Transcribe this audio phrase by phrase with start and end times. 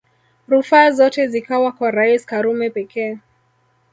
[0.47, 3.17] Rufaa zote zikawa kwa Rais Karume pekee